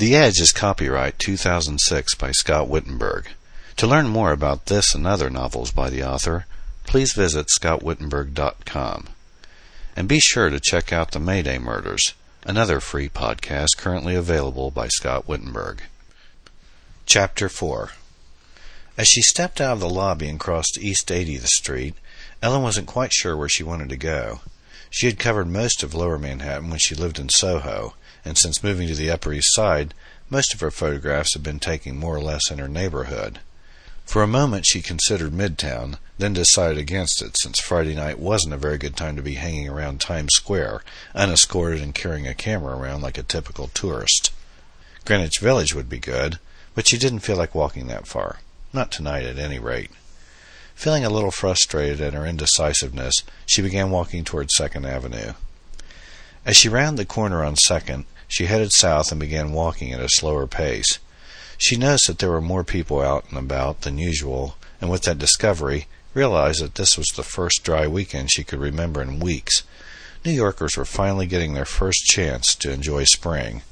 The 0.00 0.16
Edge 0.16 0.40
is 0.40 0.50
copyright 0.50 1.18
2006 1.18 2.14
by 2.14 2.30
Scott 2.32 2.68
Wittenburg. 2.68 3.26
To 3.76 3.86
learn 3.86 4.08
more 4.08 4.32
about 4.32 4.64
this 4.64 4.94
and 4.94 5.06
other 5.06 5.28
novels 5.28 5.72
by 5.72 5.90
the 5.90 6.02
author, 6.02 6.46
please 6.84 7.12
visit 7.12 7.48
scottwittenburg.com. 7.48 9.08
And 9.94 10.08
be 10.08 10.18
sure 10.18 10.48
to 10.48 10.58
check 10.58 10.90
out 10.90 11.10
The 11.10 11.20
Mayday 11.20 11.58
Murders, 11.58 12.14
another 12.46 12.80
free 12.80 13.10
podcast 13.10 13.76
currently 13.76 14.14
available 14.14 14.70
by 14.70 14.88
Scott 14.88 15.28
Wittenburg. 15.28 15.82
Chapter 17.04 17.50
4 17.50 17.90
As 18.96 19.06
she 19.06 19.20
stepped 19.20 19.60
out 19.60 19.74
of 19.74 19.80
the 19.80 19.90
lobby 19.90 20.30
and 20.30 20.40
crossed 20.40 20.78
East 20.78 21.08
80th 21.08 21.48
Street, 21.48 21.94
Ellen 22.40 22.62
wasn't 22.62 22.86
quite 22.86 23.12
sure 23.12 23.36
where 23.36 23.50
she 23.50 23.64
wanted 23.64 23.90
to 23.90 23.98
go. 23.98 24.40
She 24.88 25.04
had 25.04 25.18
covered 25.18 25.48
most 25.48 25.82
of 25.82 25.92
lower 25.92 26.18
Manhattan 26.18 26.70
when 26.70 26.78
she 26.78 26.94
lived 26.94 27.18
in 27.18 27.28
Soho, 27.28 27.92
and 28.24 28.36
since 28.36 28.62
moving 28.62 28.88
to 28.88 28.94
the 28.94 29.10
Upper 29.10 29.32
East 29.32 29.54
Side, 29.54 29.94
most 30.28 30.54
of 30.54 30.60
her 30.60 30.70
photographs 30.70 31.34
had 31.34 31.42
been 31.42 31.58
taken 31.58 31.96
more 31.96 32.16
or 32.16 32.20
less 32.20 32.50
in 32.50 32.58
her 32.58 32.68
neighborhood. 32.68 33.40
For 34.04 34.22
a 34.22 34.26
moment 34.26 34.66
she 34.66 34.82
considered 34.82 35.32
Midtown, 35.32 35.98
then 36.18 36.32
decided 36.32 36.78
against 36.78 37.22
it, 37.22 37.36
since 37.38 37.60
Friday 37.60 37.94
night 37.94 38.18
wasn't 38.18 38.54
a 38.54 38.58
very 38.58 38.76
good 38.76 38.96
time 38.96 39.16
to 39.16 39.22
be 39.22 39.34
hanging 39.34 39.68
around 39.68 40.00
Times 40.00 40.34
Square, 40.34 40.82
unescorted 41.14 41.80
and 41.80 41.94
carrying 41.94 42.26
a 42.26 42.34
camera 42.34 42.76
around 42.76 43.02
like 43.02 43.18
a 43.18 43.22
typical 43.22 43.68
tourist. 43.68 44.32
Greenwich 45.04 45.38
Village 45.38 45.74
would 45.74 45.88
be 45.88 45.98
good, 45.98 46.38
but 46.74 46.88
she 46.88 46.98
didn't 46.98 47.20
feel 47.20 47.36
like 47.36 47.54
walking 47.54 47.86
that 47.86 48.06
far. 48.06 48.40
Not 48.72 48.90
tonight, 48.92 49.24
at 49.26 49.38
any 49.38 49.58
rate. 49.58 49.90
Feeling 50.74 51.04
a 51.04 51.10
little 51.10 51.30
frustrated 51.30 52.00
at 52.00 52.14
her 52.14 52.26
indecisiveness, 52.26 53.22
she 53.46 53.62
began 53.62 53.90
walking 53.90 54.24
toward 54.24 54.50
Second 54.50 54.86
Avenue. 54.86 55.34
As 56.46 56.56
she 56.56 56.68
rounded 56.68 56.98
the 56.98 57.04
corner 57.04 57.44
on 57.44 57.56
Second, 57.56 58.06
she 58.30 58.46
headed 58.46 58.72
south 58.72 59.10
and 59.10 59.20
began 59.20 59.52
walking 59.52 59.92
at 59.92 60.00
a 60.00 60.08
slower 60.08 60.46
pace. 60.46 61.00
She 61.58 61.76
noticed 61.76 62.06
that 62.06 62.20
there 62.20 62.30
were 62.30 62.40
more 62.40 62.62
people 62.62 63.02
out 63.02 63.24
and 63.28 63.36
about 63.36 63.80
than 63.80 63.98
usual, 63.98 64.56
and 64.80 64.88
with 64.88 65.02
that 65.02 65.18
discovery, 65.18 65.88
realized 66.14 66.62
that 66.62 66.76
this 66.76 66.96
was 66.96 67.08
the 67.08 67.24
first 67.24 67.64
dry 67.64 67.88
weekend 67.88 68.30
she 68.30 68.44
could 68.44 68.60
remember 68.60 69.02
in 69.02 69.18
weeks. 69.18 69.64
New 70.24 70.30
Yorkers 70.30 70.76
were 70.76 70.84
finally 70.84 71.26
getting 71.26 71.54
their 71.54 71.64
first 71.64 72.04
chance 72.04 72.54
to 72.54 72.72
enjoy 72.72 73.04
spring. 73.04 73.62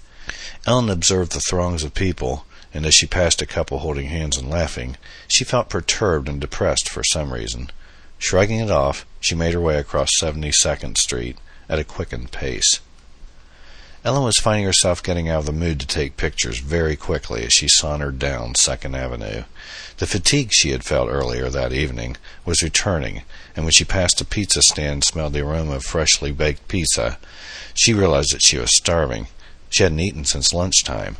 Ellen 0.66 0.90
observed 0.90 1.32
the 1.32 1.40
throngs 1.40 1.84
of 1.84 1.94
people, 1.94 2.44
and 2.74 2.84
as 2.84 2.94
she 2.94 3.06
passed 3.06 3.40
a 3.40 3.46
couple 3.46 3.78
holding 3.78 4.08
hands 4.08 4.36
and 4.36 4.50
laughing, 4.50 4.96
she 5.28 5.44
felt 5.44 5.70
perturbed 5.70 6.28
and 6.28 6.40
depressed 6.40 6.88
for 6.88 7.04
some 7.04 7.32
reason. 7.32 7.70
Shrugging 8.18 8.58
it 8.58 8.70
off, 8.70 9.06
she 9.20 9.36
made 9.36 9.54
her 9.54 9.60
way 9.60 9.78
across 9.78 10.10
72nd 10.20 10.98
Street 10.98 11.38
at 11.68 11.78
a 11.78 11.84
quickened 11.84 12.32
pace. 12.32 12.80
Ellen 14.08 14.24
was 14.24 14.38
finding 14.38 14.64
herself 14.64 15.02
getting 15.02 15.28
out 15.28 15.40
of 15.40 15.44
the 15.44 15.52
mood 15.52 15.78
to 15.80 15.86
take 15.86 16.16
pictures 16.16 16.60
very 16.60 16.96
quickly 16.96 17.44
as 17.44 17.52
she 17.52 17.68
sauntered 17.68 18.18
down 18.18 18.54
Second 18.54 18.96
Avenue. 18.96 19.42
The 19.98 20.06
fatigue 20.06 20.48
she 20.50 20.70
had 20.70 20.82
felt 20.82 21.10
earlier 21.10 21.50
that 21.50 21.74
evening 21.74 22.16
was 22.46 22.62
returning, 22.62 23.24
and 23.54 23.66
when 23.66 23.72
she 23.72 23.84
passed 23.84 24.18
a 24.22 24.24
pizza 24.24 24.62
stand 24.62 24.92
and 24.92 25.04
smelled 25.04 25.34
the 25.34 25.46
aroma 25.46 25.72
of 25.72 25.84
freshly 25.84 26.32
baked 26.32 26.68
pizza, 26.68 27.18
she 27.74 27.92
realized 27.92 28.32
that 28.32 28.42
she 28.42 28.56
was 28.56 28.74
starving. 28.74 29.26
She 29.68 29.82
hadn't 29.82 30.00
eaten 30.00 30.24
since 30.24 30.54
lunchtime. 30.54 31.18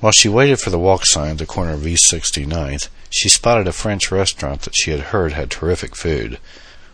While 0.00 0.10
she 0.10 0.28
waited 0.28 0.58
for 0.58 0.70
the 0.70 0.80
walk 0.80 1.06
sign 1.06 1.30
at 1.30 1.38
the 1.38 1.46
corner 1.46 1.74
of 1.74 1.86
East 1.86 2.12
69th, 2.12 2.88
she 3.10 3.28
spotted 3.28 3.68
a 3.68 3.72
French 3.72 4.10
restaurant 4.10 4.62
that 4.62 4.74
she 4.74 4.90
had 4.90 5.14
heard 5.14 5.34
had 5.34 5.52
terrific 5.52 5.94
food. 5.94 6.40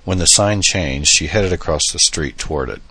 When 0.05 0.19
the 0.19 0.27
sign 0.27 0.61
changed, 0.61 1.09
she 1.15 1.29
headed 1.29 1.51
across 1.51 1.91
the 1.91 1.98
street 1.98 2.37
toward 2.37 2.69
it. 2.69 2.83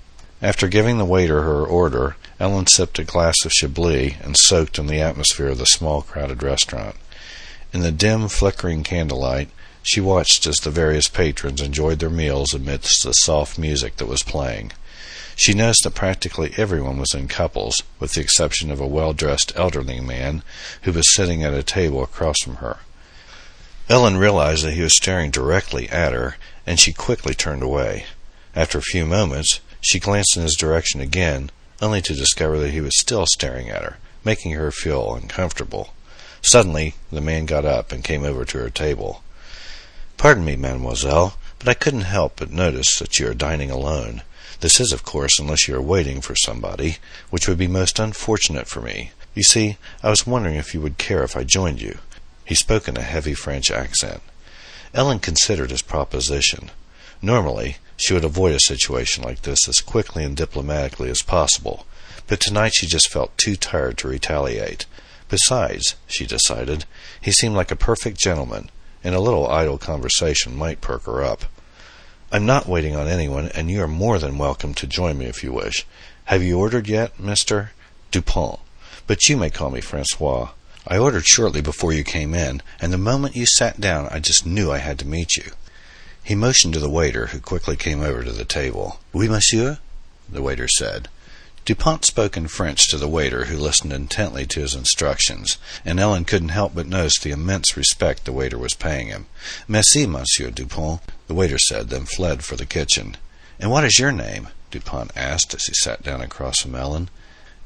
After 0.44 0.68
giving 0.68 0.98
the 0.98 1.06
waiter 1.06 1.44
her 1.44 1.64
order, 1.64 2.16
Ellen 2.40 2.66
sipped 2.66 2.98
a 2.98 3.04
glass 3.04 3.46
of 3.46 3.52
Chablis 3.52 4.16
and 4.22 4.36
soaked 4.36 4.80
in 4.80 4.88
the 4.88 5.00
atmosphere 5.00 5.50
of 5.50 5.60
the 5.60 5.66
small, 5.66 6.02
crowded 6.02 6.42
restaurant. 6.42 6.96
In 7.72 7.82
the 7.82 7.92
dim, 7.92 8.28
flickering 8.28 8.84
candlelight, 8.84 9.50
she 9.84 10.02
watched 10.02 10.48
as 10.48 10.58
the 10.58 10.72
various 10.72 11.08
patrons 11.08 11.62
enjoyed 11.62 12.00
their 12.00 12.10
meals 12.10 12.56
amidst 12.56 13.04
the 13.04 13.14
soft 13.14 13.60
music 13.60 13.98
that 13.98 14.08
was 14.08 14.24
playing. 14.24 14.72
She 15.36 15.54
noticed 15.54 15.84
that 15.84 15.94
practically 15.94 16.54
everyone 16.58 16.98
was 16.98 17.14
in 17.14 17.28
couples, 17.28 17.84
with 18.00 18.14
the 18.14 18.22
exception 18.22 18.72
of 18.72 18.80
a 18.80 18.88
well 18.88 19.14
dressed 19.14 19.54
elderly 19.56 20.00
man 20.00 20.42
who 20.82 20.92
was 20.92 21.14
sitting 21.14 21.44
at 21.44 21.54
a 21.54 21.62
table 21.62 22.02
across 22.04 22.40
from 22.40 22.56
her. 22.56 22.80
Ellen 23.90 24.18
realized 24.18 24.66
that 24.66 24.74
he 24.74 24.82
was 24.82 24.96
staring 24.96 25.30
directly 25.30 25.88
at 25.90 26.14
her, 26.14 26.38
and 26.66 26.80
she 26.80 26.94
quickly 26.94 27.36
turned 27.36 27.62
away. 27.62 28.06
After 28.56 28.80
a 28.80 28.84
few 28.84 29.06
moments, 29.06 29.60
she 29.82 30.00
glanced 30.00 30.38
in 30.38 30.44
his 30.44 30.56
direction 30.56 31.02
again, 31.02 31.50
only 31.82 32.02
to 32.02 32.14
discover 32.14 32.60
that 32.60 32.72
he 32.72 32.82
was 32.82 33.00
still 33.00 33.26
staring 33.26 33.70
at 33.70 33.84
her, 33.84 33.98
making 34.24 34.52
her 34.52 34.72
feel 34.72 35.16
uncomfortable. 35.16 35.94
Suddenly, 36.42 36.96
the 37.12 37.22
man 37.22 37.46
got 37.46 37.66
up 37.66 37.92
and 37.92 38.04
came 38.04 38.24
over 38.24 38.46
to 38.46 38.58
her 38.60 38.70
table. 38.70 39.24
Pardon 40.18 40.46
me, 40.46 40.56
mademoiselle, 40.56 41.36
but 41.60 41.68
I 41.68 41.74
couldn't 41.74 42.02
help 42.02 42.38
but 42.38 42.52
notice 42.52 42.98
that 43.00 43.20
you 43.20 43.28
are 43.28 43.34
dining 43.34 43.72
alone. 43.72 44.22
This 44.60 44.80
is, 44.80 44.92
of 44.92 45.04
course, 45.04 45.40
unless 45.40 45.68
you 45.68 45.76
are 45.76 45.82
waiting 45.82 46.22
for 46.22 46.36
somebody, 46.36 46.98
which 47.32 47.48
would 47.48 47.58
be 47.58 47.68
most 47.68 47.98
unfortunate 47.98 48.68
for 48.68 48.82
me. 48.82 49.12
You 49.34 49.44
see, 49.44 49.78
I 50.04 50.10
was 50.10 50.28
wondering 50.28 50.56
if 50.56 50.74
you 50.74 50.82
would 50.82 51.00
care 51.00 51.24
if 51.24 51.36
I 51.36 51.44
joined 51.44 51.82
you. 51.82 51.98
He 52.46 52.54
spoke 52.54 52.88
in 52.88 52.98
a 52.98 53.02
heavy 53.02 53.34
French 53.34 53.72
accent. 53.72 54.22
Ellen 54.94 55.20
considered 55.20 55.72
his 55.72 55.82
proposition. 55.82 56.70
Normally, 57.22 57.78
she 58.02 58.14
would 58.14 58.24
avoid 58.24 58.54
a 58.54 58.60
situation 58.60 59.24
like 59.24 59.44
this 59.44 59.68
as 59.68 59.82
quickly 59.82 60.24
and 60.24 60.36
diplomatically 60.36 61.10
as 61.10 61.22
possible, 61.22 61.86
but 62.28 62.40
tonight 62.40 62.74
she 62.76 62.88
just 62.88 63.12
felt 63.12 63.38
too 63.38 63.56
tired 63.56 63.98
to 64.00 64.08
retaliate. 64.08 64.86
Besides, 65.30 65.96
she 66.08 66.26
decided, 66.26 66.86
he 67.22 67.32
seemed 67.32 67.56
like 67.56 67.72
a 67.72 67.76
perfect 67.76 68.18
gentleman, 68.18 68.70
and 69.04 69.16
a 69.16 69.20
little 69.20 69.48
idle 69.48 69.78
conversation 69.78 70.56
might 70.56 70.82
perk 70.82 71.04
her 71.04 71.24
up. 71.24 71.46
I'm 72.32 72.46
not 72.46 72.68
waiting 72.68 72.96
on 72.96 73.08
anyone, 73.08 73.50
and 73.50 73.70
you 73.70 73.82
are 73.82 73.88
more 73.88 74.18
than 74.18 74.38
welcome 74.38 74.74
to 74.76 74.88
join 74.88 75.18
me 75.18 75.26
if 75.26 75.44
you 75.44 75.52
wish. 75.52 75.86
Have 76.26 76.42
you 76.42 76.58
ordered 76.60 76.88
yet, 76.88 77.18
Mr. 77.18 77.70
Dupont? 78.12 78.60
But 79.08 79.28
you 79.28 79.36
may 79.38 79.50
call 79.50 79.70
me 79.70 79.82
Francois. 79.82 80.50
I 80.88 80.98
ordered 80.98 81.28
shortly 81.28 81.62
before 81.62 81.94
you 81.94 82.04
came 82.04 82.34
in, 82.34 82.62
and 82.80 82.92
the 82.92 82.98
moment 82.98 83.36
you 83.36 83.46
sat 83.46 83.80
down 83.82 84.08
I 84.10 84.20
just 84.20 84.46
knew 84.46 84.72
I 84.72 84.78
had 84.78 84.98
to 85.00 85.08
meet 85.08 85.38
you. 85.38 85.52
He 86.24 86.36
motioned 86.36 86.74
to 86.76 86.80
the 86.80 86.90
waiter, 86.90 87.28
who 87.28 87.40
quickly 87.40 87.76
came 87.76 88.02
over 88.02 88.24
to 88.24 88.32
the 88.32 88.46
table. 88.46 89.00
Oui, 89.14 89.28
monsieur? 89.28 89.80
the 90.30 90.42
waiter 90.42 90.68
said. 90.68 91.10
Dupont 91.66 92.06
spoke 92.06 92.38
in 92.38 92.48
French 92.48 92.88
to 92.90 92.98
the 92.98 93.08
waiter, 93.08 93.46
who 93.46 93.58
listened 93.58 93.94
intently 93.94 94.46
to 94.48 94.62
his 94.62 94.74
instructions, 94.74 95.58
and 95.84 96.00
Ellen 96.00 96.26
couldn't 96.26 96.50
help 96.50 96.74
but 96.74 96.88
notice 96.88 97.20
the 97.20 97.32
immense 97.32 97.76
respect 97.76 98.26
the 98.26 98.32
waiter 98.32 98.58
was 98.58 98.74
paying 98.74 99.08
him. 99.08 99.28
Merci, 99.68 100.08
monsieur 100.08 100.50
Dupont, 100.50 101.02
the 101.28 101.34
waiter 101.34 101.58
said, 101.58 101.90
then 101.90 102.06
fled 102.06 102.44
for 102.44 102.56
the 102.56 102.66
kitchen. 102.66 103.18
And 103.60 103.70
what 103.70 103.84
is 103.84 104.00
your 104.00 104.12
name? 104.12 104.48
Dupont 104.72 105.12
asked 105.16 105.54
as 105.54 105.66
he 105.66 105.74
sat 105.74 106.02
down 106.02 106.22
across 106.22 106.62
from 106.62 106.76
Ellen. 106.76 107.10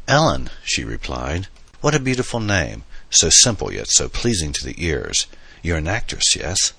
Ellen, 0.08 0.50
she 0.64 0.84
replied. 0.84 1.48
What 1.82 1.96
a 1.96 2.00
beautiful 2.00 2.40
name 2.40 2.84
so 3.16 3.30
simple 3.30 3.72
yet 3.72 3.88
so 3.88 4.10
pleasing 4.10 4.52
to 4.54 4.66
the 4.66 4.76
ears. 4.84 5.28
You're 5.62 5.78
an 5.78 5.88
actress, 5.88 6.36
yes? 6.36 6.74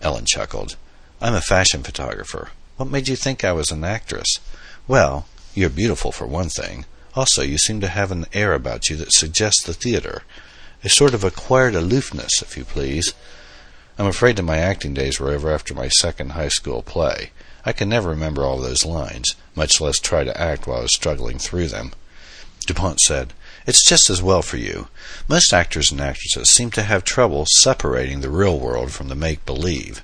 Ellen 0.00 0.24
chuckled. 0.24 0.76
I'm 1.20 1.34
a 1.34 1.40
fashion 1.40 1.82
photographer. 1.82 2.50
What 2.76 2.90
made 2.90 3.08
you 3.08 3.16
think 3.16 3.44
I 3.44 3.52
was 3.52 3.70
an 3.70 3.84
actress? 3.84 4.38
Well, 4.88 5.26
you're 5.54 5.70
beautiful 5.70 6.12
for 6.12 6.26
one 6.26 6.48
thing. 6.48 6.84
Also, 7.14 7.42
you 7.42 7.58
seem 7.58 7.80
to 7.80 7.88
have 7.88 8.10
an 8.10 8.26
air 8.32 8.52
about 8.52 8.90
you 8.90 8.96
that 8.96 9.12
suggests 9.12 9.62
the 9.62 9.72
theater. 9.72 10.22
A 10.82 10.88
sort 10.88 11.14
of 11.14 11.22
acquired 11.22 11.74
aloofness, 11.74 12.42
if 12.42 12.56
you 12.56 12.64
please. 12.64 13.14
I'm 13.96 14.06
afraid 14.06 14.36
that 14.36 14.42
my 14.42 14.58
acting 14.58 14.92
days 14.92 15.20
were 15.20 15.30
over 15.30 15.52
after 15.52 15.72
my 15.72 15.88
second 15.88 16.32
high 16.32 16.48
school 16.48 16.82
play. 16.82 17.30
I 17.64 17.72
can 17.72 17.88
never 17.88 18.10
remember 18.10 18.44
all 18.44 18.58
those 18.58 18.84
lines, 18.84 19.36
much 19.54 19.80
less 19.80 19.98
try 19.98 20.24
to 20.24 20.40
act 20.40 20.66
while 20.66 20.78
I 20.78 20.82
was 20.82 20.94
struggling 20.94 21.38
through 21.38 21.68
them. 21.68 21.92
Dupont 22.66 22.98
said, 23.00 23.32
it's 23.66 23.88
just 23.88 24.10
as 24.10 24.22
well 24.22 24.42
for 24.42 24.56
you. 24.56 24.88
Most 25.28 25.52
actors 25.52 25.90
and 25.90 26.00
actresses 26.00 26.50
seem 26.50 26.70
to 26.72 26.82
have 26.82 27.04
trouble 27.04 27.46
separating 27.48 28.20
the 28.20 28.30
real 28.30 28.58
world 28.58 28.90
from 28.90 29.08
the 29.08 29.14
make 29.14 29.46
believe. 29.46 30.02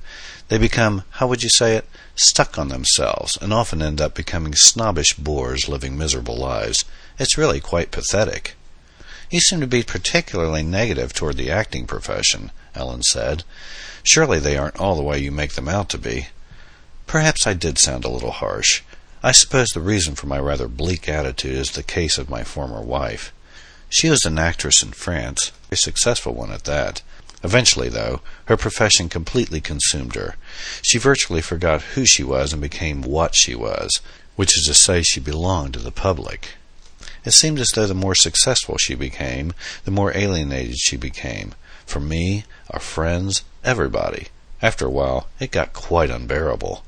They 0.51 0.59
become, 0.59 1.05
how 1.11 1.29
would 1.29 1.45
you 1.45 1.49
say 1.49 1.77
it, 1.77 1.89
stuck 2.17 2.59
on 2.59 2.69
themselves, 2.69 3.39
and 3.41 3.53
often 3.53 3.81
end 3.81 4.01
up 4.01 4.17
becoming 4.17 4.53
snobbish 4.57 5.15
bores 5.15 5.69
living 5.69 5.97
miserable 5.97 6.37
lives. 6.37 6.85
It's 7.21 7.39
really 7.39 7.61
quite 7.61 7.93
pathetic. 7.93 8.57
You 9.31 9.39
seem 9.39 9.61
to 9.61 9.69
be 9.69 9.85
particularly 9.85 10.65
negative 10.65 11.13
toward 11.13 11.37
the 11.37 11.53
acting 11.53 11.87
profession, 11.87 12.51
Ellen 12.75 13.05
said. 13.05 13.45
Surely 14.03 14.41
they 14.41 14.57
aren't 14.59 14.81
all 14.81 14.97
the 14.97 15.05
way 15.05 15.21
you 15.21 15.31
make 15.31 15.53
them 15.53 15.69
out 15.69 15.89
to 15.91 15.99
be. 15.99 16.27
Perhaps 17.07 17.47
I 17.47 17.55
did 17.55 17.79
sound 17.79 18.05
a 18.05 18.11
little 18.11 18.33
harsh. 18.33 18.83
I 19.23 19.31
suppose 19.31 19.69
the 19.69 19.81
reason 19.81 20.17
for 20.17 20.27
my 20.27 20.41
rather 20.41 20.67
bleak 20.67 21.09
attitude 21.09 21.55
is 21.55 21.71
the 21.71 21.85
case 21.85 22.19
of 22.19 22.29
my 22.29 22.43
former 22.43 22.81
wife. 22.81 23.33
She 23.89 24.11
was 24.11 24.25
an 24.25 24.37
actress 24.37 24.83
in 24.83 24.91
France, 24.91 25.53
a 25.71 25.77
successful 25.77 26.35
one 26.35 26.51
at 26.51 26.65
that. 26.65 27.03
Eventually, 27.43 27.89
though, 27.89 28.21
her 28.47 28.57
profession 28.57 29.09
completely 29.09 29.61
consumed 29.61 30.15
her. 30.15 30.37
She 30.83 30.99
virtually 30.99 31.41
forgot 31.41 31.83
who 31.95 32.05
she 32.05 32.23
was 32.23 32.53
and 32.53 32.61
became 32.61 33.03
what 33.03 33.35
she 33.35 33.55
was, 33.55 34.01
which 34.37 34.57
is 34.59 34.65
to 34.67 34.75
say, 34.75 35.03
she 35.03 35.21
belonged 35.21 35.75
to 35.75 35.79
the 35.81 35.91
public. 35.91 36.55
It 37.25 37.33
seemed 37.33 37.59
as 37.59 37.69
though 37.71 37.87
the 37.87 37.95
more 37.95 38.15
successful 38.15 38.77
she 38.79 38.95
became, 38.95 39.53
the 39.85 39.91
more 39.91 40.17
alienated 40.17 40.79
she 40.79 40.97
became. 40.97 41.55
From 41.87 42.09
me, 42.09 42.45
our 42.71 42.81
friends, 42.81 43.43
everybody. 43.65 44.29
After 44.63 44.87
a 44.87 44.91
while, 44.91 45.29
it 45.39 45.51
got 45.51 45.73
quite 45.73 46.11
unbearable. 46.11 46.85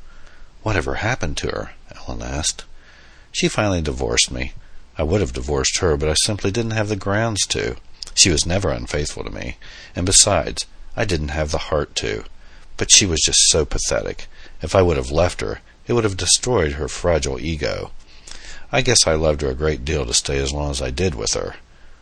Whatever 0.63 0.97
happened 0.97 1.37
to 1.39 1.49
her? 1.49 1.73
Ellen 1.97 2.23
asked. 2.23 2.65
She 3.33 3.49
finally 3.49 3.83
divorced 3.83 4.31
me. 4.31 4.53
I 4.97 5.03
would 5.03 5.21
have 5.21 5.33
divorced 5.33 5.79
her, 5.79 5.97
but 5.97 6.09
I 6.09 6.15
simply 6.15 6.51
didn't 6.51 6.73
have 6.73 6.89
the 6.89 6.97
grounds 6.97 7.47
to. 7.49 7.77
She 8.15 8.31
was 8.31 8.47
never 8.47 8.71
unfaithful 8.71 9.25
to 9.25 9.31
me, 9.31 9.57
and 9.97 10.05
besides, 10.05 10.67
I 10.97 11.05
didn't 11.05 11.29
have 11.29 11.51
the 11.51 11.59
heart 11.71 11.95
to. 11.97 12.25
But 12.77 12.91
she 12.91 13.07
was 13.07 13.21
just 13.21 13.39
so 13.49 13.65
pathetic. 13.65 14.27
If 14.61 14.75
I 14.75 14.83
would 14.83 14.97
have 14.97 15.11
left 15.11 15.41
her, 15.41 15.61
it 15.87 15.93
would 15.95 16.05
have 16.05 16.17
destroyed 16.17 16.73
her 16.73 16.89
fragile 16.89 17.41
ego. 17.41 17.91
I 18.71 18.81
guess 18.81 19.07
I 19.07 19.15
loved 19.15 19.43
her 19.43 19.51
a 19.51 19.55
great 19.55 19.85
deal 19.85 20.07
to 20.07 20.15
stay 20.15 20.39
as 20.39 20.53
long 20.53 20.71
as 20.71 20.81
I 20.81 20.91
did 20.91 21.15
with 21.15 21.33
her. 21.35 21.57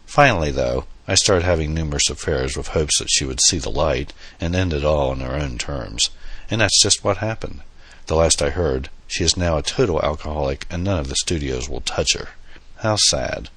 Finally, 0.06 0.50
though, 0.50 0.86
I 1.06 1.14
started 1.14 1.44
having 1.44 1.74
numerous 1.74 2.10
affairs 2.10 2.56
with 2.56 2.68
hopes 2.68 2.98
that 2.98 3.10
she 3.10 3.24
would 3.24 3.40
see 3.40 3.58
the 3.58 3.70
light 3.70 4.12
and 4.40 4.54
end 4.54 4.72
it 4.72 4.84
all 4.84 5.10
on 5.10 5.20
her 5.20 5.34
own 5.34 5.58
terms. 5.58 6.10
And 6.50 6.60
that's 6.60 6.82
just 6.82 7.02
what 7.02 7.18
happened. 7.18 7.62
The 8.06 8.16
last 8.16 8.42
I 8.42 8.50
heard, 8.50 8.90
she 9.06 9.24
is 9.24 9.36
now 9.36 9.56
a 9.56 9.62
total 9.62 10.02
alcoholic 10.02 10.66
and 10.70 10.84
none 10.84 10.98
of 10.98 11.08
the 11.08 11.16
studios 11.16 11.68
will 11.68 11.80
touch 11.80 12.14
her. 12.14 12.30
How 12.78 12.96
sad, 12.96 13.50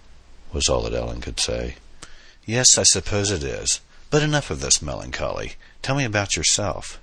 was 0.52 0.68
all 0.68 0.82
that 0.84 0.94
Ellen 0.94 1.22
could 1.22 1.40
say. 1.40 1.76
Yes, 2.46 2.78
I 2.78 2.84
suppose 2.84 3.32
it 3.32 3.44
is. 3.44 3.80
But 4.10 4.24
enough 4.24 4.52
of 4.52 4.60
this 4.60 4.82
melancholy. 4.82 5.54
Tell 5.82 5.96
me 5.96 6.04
about 6.04 6.36
yourself. 6.36 7.00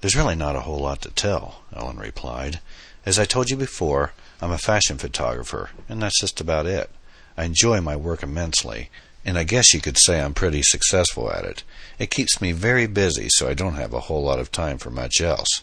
There's 0.00 0.16
really 0.16 0.34
not 0.34 0.56
a 0.56 0.60
whole 0.60 0.80
lot 0.80 1.02
to 1.02 1.10
tell, 1.10 1.62
Ellen 1.74 1.98
replied. 1.98 2.60
As 3.04 3.18
I 3.18 3.24
told 3.24 3.48
you 3.48 3.56
before, 3.56 4.12
I'm 4.40 4.50
a 4.50 4.58
fashion 4.58 4.98
photographer, 4.98 5.70
and 5.88 6.02
that's 6.02 6.20
just 6.20 6.40
about 6.40 6.66
it. 6.66 6.90
I 7.36 7.44
enjoy 7.44 7.80
my 7.80 7.96
work 7.96 8.22
immensely, 8.22 8.90
and 9.24 9.38
I 9.38 9.44
guess 9.44 9.72
you 9.72 9.80
could 9.80 9.98
say 9.98 10.20
I'm 10.20 10.34
pretty 10.34 10.62
successful 10.62 11.30
at 11.30 11.44
it. 11.44 11.62
It 11.98 12.10
keeps 12.10 12.40
me 12.40 12.52
very 12.52 12.86
busy, 12.86 13.28
so 13.30 13.48
I 13.48 13.54
don't 13.54 13.74
have 13.74 13.94
a 13.94 14.00
whole 14.00 14.22
lot 14.22 14.38
of 14.38 14.52
time 14.52 14.78
for 14.78 14.90
much 14.90 15.20
else. 15.20 15.62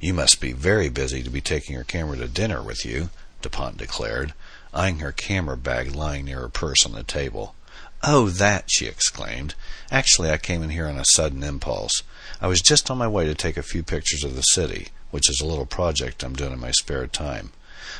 You 0.00 0.14
must 0.14 0.40
be 0.40 0.52
very 0.52 0.88
busy 0.88 1.22
to 1.22 1.30
be 1.30 1.40
taking 1.40 1.74
your 1.74 1.84
camera 1.84 2.16
to 2.18 2.28
dinner 2.28 2.62
with 2.62 2.84
you, 2.84 3.10
DuPont 3.42 3.76
declared 3.76 4.32
eyeing 4.74 4.98
her 4.98 5.12
camera 5.12 5.56
bag 5.56 5.94
lying 5.94 6.24
near 6.24 6.40
her 6.40 6.48
purse 6.48 6.84
on 6.84 6.92
the 6.92 7.02
table. 7.02 7.54
Oh, 8.02 8.28
that! 8.28 8.70
she 8.70 8.86
exclaimed. 8.86 9.54
Actually, 9.90 10.30
I 10.30 10.38
came 10.38 10.62
in 10.62 10.70
here 10.70 10.86
on 10.86 10.98
a 10.98 11.04
sudden 11.04 11.42
impulse. 11.42 12.02
I 12.40 12.46
was 12.46 12.60
just 12.60 12.90
on 12.90 12.98
my 12.98 13.08
way 13.08 13.24
to 13.26 13.34
take 13.34 13.56
a 13.56 13.62
few 13.62 13.82
pictures 13.82 14.22
of 14.22 14.36
the 14.36 14.42
city, 14.42 14.88
which 15.10 15.28
is 15.28 15.40
a 15.40 15.46
little 15.46 15.66
project 15.66 16.22
I'm 16.22 16.34
doing 16.34 16.52
in 16.52 16.60
my 16.60 16.70
spare 16.70 17.06
time. 17.06 17.50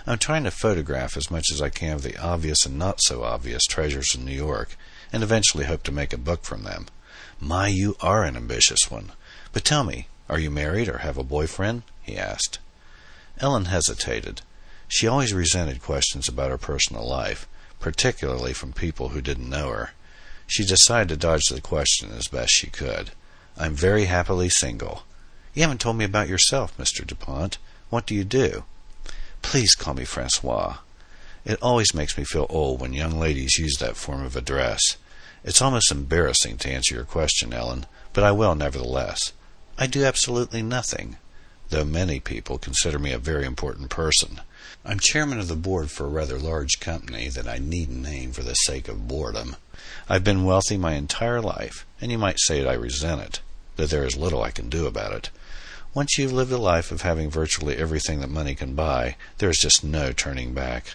I'm 0.06 0.18
trying 0.18 0.44
to 0.44 0.50
photograph 0.50 1.16
as 1.16 1.30
much 1.30 1.46
as 1.52 1.60
I 1.60 1.68
can 1.68 1.94
of 1.94 2.02
the 2.02 2.16
obvious 2.16 2.64
and 2.64 2.78
not 2.78 3.02
so 3.02 3.24
obvious 3.24 3.64
treasures 3.64 4.14
of 4.14 4.22
New 4.22 4.32
York, 4.32 4.76
and 5.12 5.22
eventually 5.22 5.64
hope 5.64 5.82
to 5.84 5.92
make 5.92 6.12
a 6.12 6.18
book 6.18 6.44
from 6.44 6.62
them. 6.62 6.86
My, 7.40 7.68
you 7.68 7.96
are 8.00 8.24
an 8.24 8.36
ambitious 8.36 8.90
one. 8.90 9.12
But 9.52 9.64
tell 9.64 9.84
me, 9.84 10.06
are 10.28 10.38
you 10.38 10.50
married 10.50 10.88
or 10.88 10.98
have 10.98 11.18
a 11.18 11.24
boyfriend? 11.24 11.82
he 12.02 12.16
asked. 12.16 12.58
Ellen 13.40 13.66
hesitated. 13.66 14.42
She 14.88 15.06
always 15.06 15.34
resented 15.34 15.82
questions 15.82 16.28
about 16.28 16.50
her 16.50 16.58
personal 16.58 17.06
life, 17.06 17.46
particularly 17.80 18.52
from 18.52 18.72
people 18.72 19.10
who 19.10 19.20
didn't 19.20 19.48
know 19.48 19.68
her. 19.68 19.90
She 20.46 20.64
decided 20.64 21.08
to 21.10 21.16
dodge 21.16 21.44
the 21.50 21.60
question 21.60 22.10
as 22.10 22.28
best 22.28 22.52
she 22.52 22.68
could. 22.68 23.10
I'm 23.56 23.74
very 23.74 24.04
happily 24.04 24.48
single. 24.48 25.02
You 25.54 25.62
haven't 25.62 25.80
told 25.80 25.96
me 25.96 26.04
about 26.04 26.28
yourself, 26.28 26.76
Mr. 26.78 27.06
DuPont. 27.06 27.58
What 27.90 28.06
do 28.06 28.14
you 28.14 28.24
do? 28.24 28.64
Please 29.42 29.74
call 29.74 29.94
me 29.94 30.04
Francois. 30.04 30.78
It 31.44 31.58
always 31.62 31.94
makes 31.94 32.16
me 32.18 32.24
feel 32.24 32.46
old 32.48 32.80
when 32.80 32.92
young 32.92 33.18
ladies 33.18 33.58
use 33.58 33.76
that 33.78 33.96
form 33.96 34.24
of 34.24 34.36
address. 34.36 34.80
It's 35.44 35.62
almost 35.62 35.90
embarrassing 35.90 36.58
to 36.58 36.68
answer 36.68 36.94
your 36.94 37.04
question, 37.04 37.52
Ellen, 37.52 37.86
but 38.12 38.24
I 38.24 38.32
will 38.32 38.54
nevertheless. 38.54 39.32
I 39.78 39.86
do 39.86 40.04
absolutely 40.04 40.62
nothing, 40.62 41.16
though 41.70 41.84
many 41.84 42.20
people 42.20 42.58
consider 42.58 42.98
me 42.98 43.12
a 43.12 43.18
very 43.18 43.46
important 43.46 43.90
person. 43.90 44.40
I'm 44.84 44.98
chairman 44.98 45.38
of 45.38 45.48
the 45.48 45.56
board 45.56 45.90
for 45.90 46.06
a 46.06 46.10
rather 46.10 46.38
large 46.38 46.80
company 46.80 47.28
that 47.28 47.46
I 47.46 47.58
needn't 47.58 48.02
name 48.02 48.32
for 48.32 48.42
the 48.42 48.54
sake 48.54 48.88
of 48.88 49.06
boredom. 49.06 49.56
I've 50.08 50.24
been 50.24 50.44
wealthy 50.44 50.76
my 50.76 50.94
entire 50.94 51.40
life, 51.40 51.84
and 52.00 52.10
you 52.10 52.18
might 52.18 52.40
say 52.40 52.62
that 52.62 52.68
I 52.68 52.74
resent 52.74 53.20
it, 53.20 53.40
though 53.76 53.86
there 53.86 54.04
is 54.04 54.16
little 54.16 54.42
I 54.42 54.50
can 54.50 54.68
do 54.68 54.86
about 54.86 55.12
it. 55.12 55.30
Once 55.94 56.18
you've 56.18 56.32
lived 56.32 56.52
a 56.52 56.58
life 56.58 56.90
of 56.92 57.02
having 57.02 57.30
virtually 57.30 57.76
everything 57.76 58.20
that 58.20 58.30
money 58.30 58.54
can 58.54 58.74
buy, 58.74 59.16
there 59.38 59.50
is 59.50 59.58
just 59.58 59.82
no 59.82 60.12
turning 60.12 60.54
back. 60.54 60.94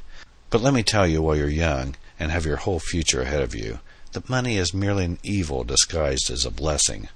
But 0.50 0.62
let 0.62 0.74
me 0.74 0.84
tell 0.84 1.08
you 1.08 1.22
while 1.22 1.36
you're 1.36 1.50
young 1.50 1.96
and 2.20 2.32
have 2.32 2.46
your 2.46 2.58
whole 2.58 2.80
future 2.80 3.22
ahead 3.22 3.42
of 3.42 3.56
you, 3.56 3.80
that 4.12 4.30
money 4.30 4.58
is 4.58 4.74
merely 4.74 5.06
an 5.06 5.20
evil 5.24 5.64
disguised 5.64 6.30
as 6.30 6.46
a 6.46 6.52
blessing. 6.52 7.10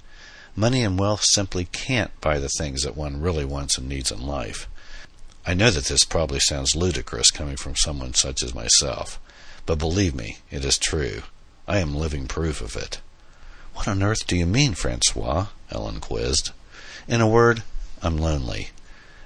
Money 0.56 0.82
and 0.82 0.98
wealth 0.98 1.22
simply 1.24 1.66
can't 1.66 2.20
buy 2.20 2.38
the 2.38 2.48
things 2.48 2.82
that 2.82 2.96
one 2.96 3.20
really 3.20 3.44
wants 3.44 3.78
and 3.78 3.88
needs 3.88 4.10
in 4.10 4.26
life. 4.26 4.68
I 5.48 5.54
know 5.54 5.70
that 5.70 5.86
this 5.86 6.04
probably 6.04 6.40
sounds 6.40 6.76
ludicrous 6.76 7.30
coming 7.30 7.56
from 7.56 7.74
someone 7.74 8.12
such 8.12 8.42
as 8.42 8.54
myself, 8.54 9.18
but 9.64 9.78
believe 9.78 10.14
me, 10.14 10.36
it 10.50 10.62
is 10.62 10.76
true. 10.76 11.22
I 11.66 11.78
am 11.78 11.94
living 11.94 12.28
proof 12.28 12.60
of 12.60 12.76
it. 12.76 13.00
What 13.72 13.88
on 13.88 14.02
earth 14.02 14.26
do 14.26 14.36
you 14.36 14.44
mean, 14.44 14.74
Francois? 14.74 15.46
Ellen 15.70 16.00
quizzed. 16.00 16.50
In 17.08 17.22
a 17.22 17.26
word, 17.26 17.62
I'm 18.02 18.18
lonely. 18.18 18.72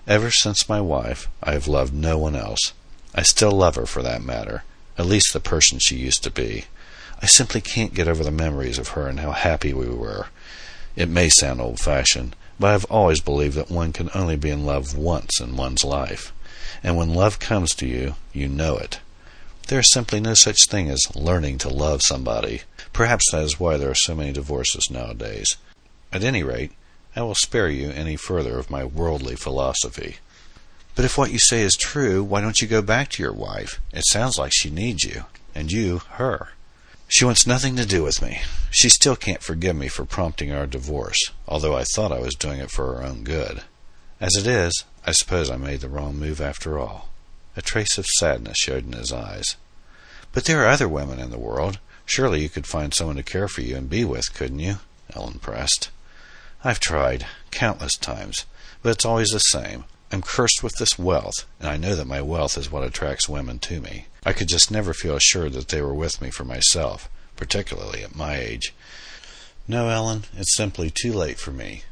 Ever 0.06 0.30
since 0.30 0.68
my 0.68 0.80
wife, 0.80 1.26
I 1.42 1.54
have 1.54 1.66
loved 1.66 1.92
no 1.92 2.18
one 2.18 2.36
else. 2.36 2.72
I 3.12 3.22
still 3.22 3.50
love 3.50 3.74
her 3.74 3.84
for 3.84 4.02
that 4.02 4.22
matter, 4.22 4.62
at 4.96 5.06
least 5.06 5.32
the 5.32 5.40
person 5.40 5.80
she 5.80 5.96
used 5.96 6.22
to 6.22 6.30
be. 6.30 6.66
I 7.20 7.26
simply 7.26 7.60
can't 7.60 7.94
get 7.94 8.06
over 8.06 8.22
the 8.22 8.30
memories 8.30 8.78
of 8.78 8.90
her 8.90 9.08
and 9.08 9.18
how 9.18 9.32
happy 9.32 9.74
we 9.74 9.88
were. 9.88 10.28
It 10.94 11.08
may 11.08 11.30
sound 11.30 11.60
old 11.60 11.80
fashioned, 11.80 12.36
but 12.62 12.72
I've 12.72 12.84
always 12.84 13.20
believed 13.20 13.56
that 13.56 13.72
one 13.72 13.92
can 13.92 14.08
only 14.14 14.36
be 14.36 14.48
in 14.48 14.64
love 14.64 14.96
once 14.96 15.40
in 15.40 15.56
one's 15.56 15.82
life. 15.82 16.32
And 16.80 16.96
when 16.96 17.12
love 17.12 17.40
comes 17.40 17.74
to 17.74 17.88
you, 17.88 18.14
you 18.32 18.46
know 18.46 18.76
it. 18.76 19.00
There 19.66 19.80
is 19.80 19.90
simply 19.90 20.20
no 20.20 20.34
such 20.34 20.66
thing 20.66 20.88
as 20.88 21.16
learning 21.16 21.58
to 21.58 21.68
love 21.68 22.02
somebody. 22.04 22.62
Perhaps 22.92 23.32
that 23.32 23.42
is 23.42 23.58
why 23.58 23.78
there 23.78 23.90
are 23.90 23.96
so 23.96 24.14
many 24.14 24.30
divorces 24.30 24.92
nowadays. 24.92 25.56
At 26.12 26.22
any 26.22 26.44
rate, 26.44 26.70
I 27.16 27.22
will 27.22 27.34
spare 27.34 27.68
you 27.68 27.90
any 27.90 28.14
further 28.14 28.60
of 28.60 28.70
my 28.70 28.84
worldly 28.84 29.34
philosophy. 29.34 30.18
But 30.94 31.04
if 31.04 31.18
what 31.18 31.32
you 31.32 31.40
say 31.40 31.62
is 31.62 31.74
true, 31.74 32.22
why 32.22 32.40
don't 32.40 32.62
you 32.62 32.68
go 32.68 32.80
back 32.80 33.08
to 33.10 33.24
your 33.24 33.32
wife? 33.32 33.80
It 33.92 34.04
sounds 34.06 34.38
like 34.38 34.52
she 34.54 34.70
needs 34.70 35.02
you, 35.02 35.24
and 35.52 35.72
you 35.72 35.98
her. 36.10 36.50
She 37.12 37.26
wants 37.26 37.46
nothing 37.46 37.76
to 37.76 37.84
do 37.84 38.02
with 38.02 38.22
me. 38.22 38.40
She 38.70 38.88
still 38.88 39.16
can't 39.16 39.42
forgive 39.42 39.76
me 39.76 39.88
for 39.88 40.06
prompting 40.06 40.50
our 40.50 40.66
divorce, 40.66 41.18
although 41.46 41.76
I 41.76 41.84
thought 41.84 42.10
I 42.10 42.20
was 42.20 42.34
doing 42.34 42.58
it 42.58 42.70
for 42.70 42.86
her 42.86 43.04
own 43.04 43.22
good. 43.22 43.64
As 44.18 44.34
it 44.34 44.46
is, 44.46 44.84
I 45.06 45.12
suppose 45.12 45.50
I 45.50 45.56
made 45.58 45.82
the 45.82 45.90
wrong 45.90 46.16
move 46.16 46.40
after 46.40 46.78
all. 46.78 47.10
A 47.54 47.60
trace 47.60 47.98
of 47.98 48.06
sadness 48.06 48.56
showed 48.56 48.86
in 48.86 48.94
his 48.94 49.12
eyes. 49.12 49.56
But 50.32 50.46
there 50.46 50.64
are 50.64 50.68
other 50.68 50.88
women 50.88 51.18
in 51.18 51.30
the 51.30 51.38
world. 51.38 51.80
Surely 52.06 52.40
you 52.40 52.48
could 52.48 52.66
find 52.66 52.94
someone 52.94 53.16
to 53.16 53.22
care 53.22 53.46
for 53.46 53.60
you 53.60 53.76
and 53.76 53.90
be 53.90 54.06
with, 54.06 54.32
couldn't 54.32 54.60
you? 54.60 54.76
Ellen 55.14 55.38
pressed. 55.38 55.90
I've 56.64 56.80
tried, 56.80 57.26
countless 57.50 57.98
times, 57.98 58.46
but 58.82 58.92
it's 58.92 59.04
always 59.04 59.28
the 59.28 59.38
same. 59.38 59.84
I'm 60.12 60.20
cursed 60.20 60.62
with 60.62 60.76
this 60.76 60.98
wealth, 60.98 61.46
and 61.58 61.70
I 61.70 61.78
know 61.78 61.96
that 61.96 62.06
my 62.06 62.20
wealth 62.20 62.58
is 62.58 62.70
what 62.70 62.84
attracts 62.84 63.30
women 63.30 63.58
to 63.60 63.80
me. 63.80 64.08
I 64.26 64.34
could 64.34 64.46
just 64.46 64.70
never 64.70 64.92
feel 64.92 65.16
assured 65.16 65.54
that 65.54 65.68
they 65.68 65.80
were 65.80 65.94
with 65.94 66.20
me 66.20 66.28
for 66.28 66.44
myself, 66.44 67.08
particularly 67.34 68.02
at 68.02 68.14
my 68.14 68.36
age. 68.36 68.74
No, 69.66 69.88
Ellen, 69.88 70.24
it's 70.36 70.54
simply 70.54 70.90
too 70.90 71.14
late 71.14 71.38
for 71.38 71.50
me. 71.50 71.84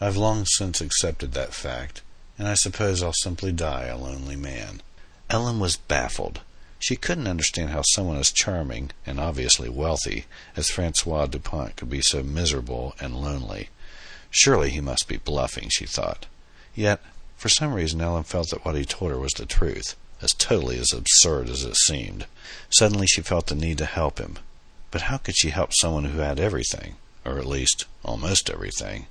I've 0.00 0.16
long 0.16 0.44
since 0.44 0.80
accepted 0.80 1.34
that 1.34 1.54
fact, 1.54 2.02
and 2.36 2.48
I 2.48 2.54
suppose 2.54 3.00
I'll 3.00 3.12
simply 3.12 3.52
die 3.52 3.84
a 3.84 3.96
lonely 3.96 4.34
man. 4.34 4.82
Ellen 5.30 5.60
was 5.60 5.76
baffled. 5.76 6.40
She 6.80 6.96
couldn't 6.96 7.28
understand 7.28 7.70
how 7.70 7.82
someone 7.82 8.16
as 8.16 8.32
charming 8.32 8.90
and 9.06 9.20
obviously 9.20 9.68
wealthy 9.68 10.24
as 10.56 10.68
Francois 10.68 11.26
Dupont 11.26 11.76
could 11.76 11.88
be 11.90 12.02
so 12.02 12.24
miserable 12.24 12.96
and 12.98 13.22
lonely. 13.22 13.68
Surely 14.30 14.70
he 14.70 14.80
must 14.80 15.06
be 15.06 15.16
bluffing, 15.16 15.68
she 15.68 15.86
thought. 15.86 16.26
Yet, 16.74 17.00
for 17.42 17.48
some 17.48 17.74
reason, 17.74 18.00
Ellen 18.00 18.22
felt 18.22 18.50
that 18.50 18.64
what 18.64 18.76
he 18.76 18.84
told 18.84 19.10
her 19.10 19.18
was 19.18 19.32
the 19.32 19.46
truth 19.46 19.96
as 20.20 20.30
totally 20.30 20.78
as 20.78 20.92
absurd 20.92 21.48
as 21.48 21.64
it 21.64 21.74
seemed. 21.74 22.26
Suddenly 22.70 23.08
she 23.08 23.20
felt 23.20 23.48
the 23.48 23.56
need 23.56 23.78
to 23.78 23.84
help 23.84 24.20
him. 24.20 24.38
But 24.92 25.02
how 25.02 25.16
could 25.16 25.36
she 25.36 25.50
help 25.50 25.72
someone 25.72 26.04
who 26.04 26.20
had 26.20 26.38
everything, 26.38 26.94
or 27.24 27.40
at 27.40 27.46
least 27.46 27.86
almost 28.04 28.48
everything? 28.48 29.06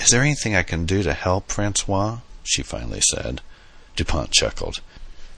Is 0.00 0.10
there 0.10 0.22
anything 0.22 0.56
I 0.56 0.64
can 0.64 0.84
do 0.84 1.04
to 1.04 1.12
help, 1.12 1.52
Francois? 1.52 2.18
she 2.42 2.64
finally 2.64 3.02
said. 3.02 3.40
DuPont 3.94 4.32
chuckled. 4.32 4.80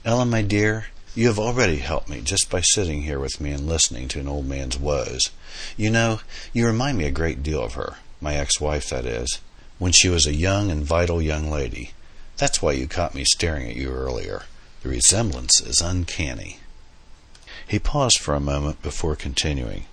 Ellen, 0.03 0.31
my 0.31 0.41
dear, 0.41 0.87
you 1.13 1.27
have 1.27 1.37
already 1.37 1.77
helped 1.77 2.09
me 2.09 2.21
just 2.21 2.49
by 2.49 2.61
sitting 2.61 3.03
here 3.03 3.19
with 3.19 3.39
me 3.39 3.51
and 3.51 3.67
listening 3.67 4.07
to 4.07 4.19
an 4.19 4.27
old 4.27 4.47
man's 4.47 4.79
woes. 4.79 5.29
You 5.77 5.91
know, 5.91 6.21
you 6.51 6.65
remind 6.65 6.97
me 6.97 7.05
a 7.05 7.11
great 7.11 7.43
deal 7.43 7.61
of 7.61 7.75
her, 7.75 7.97
my 8.19 8.33
ex-wife, 8.33 8.89
that 8.89 9.05
is, 9.05 9.39
when 9.81 9.91
she 9.91 10.09
was 10.09 10.27
a 10.27 10.35
young 10.35 10.69
and 10.69 10.83
vital 10.83 11.19
young 11.19 11.49
lady. 11.49 11.89
That's 12.37 12.61
why 12.61 12.73
you 12.73 12.85
caught 12.85 13.15
me 13.15 13.23
staring 13.25 13.67
at 13.67 13.75
you 13.75 13.89
earlier. 13.89 14.43
The 14.83 14.89
resemblance 14.89 15.59
is 15.59 15.81
uncanny. 15.81 16.59
He 17.67 17.79
paused 17.79 18.19
for 18.19 18.35
a 18.35 18.39
moment 18.39 18.83
before 18.83 19.15
continuing. 19.15 19.85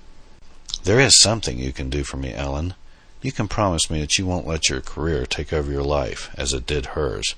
There 0.85 1.01
is 1.01 1.19
something 1.19 1.59
you 1.59 1.73
can 1.73 1.89
do 1.89 2.05
for 2.05 2.19
me, 2.19 2.35
Ellen. 2.35 2.75
You 3.23 3.33
can 3.33 3.49
promise 3.49 3.89
me 3.89 3.99
that 4.03 4.19
you 4.19 4.27
won't 4.27 4.47
let 4.47 4.69
your 4.69 4.83
career 4.83 5.25
take 5.25 5.55
over 5.55 5.73
your 5.73 5.83
life, 5.83 6.29
as 6.37 6.53
it 6.53 6.67
did 6.67 6.93
hers. 6.93 7.35